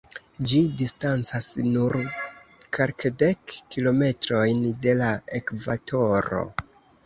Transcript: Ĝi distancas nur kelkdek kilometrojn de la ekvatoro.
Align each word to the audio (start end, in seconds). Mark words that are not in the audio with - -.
Ĝi 0.51 0.61
distancas 0.77 1.49
nur 1.65 1.97
kelkdek 2.79 3.55
kilometrojn 3.77 4.67
de 4.89 4.99
la 5.05 5.15
ekvatoro. 5.43 6.45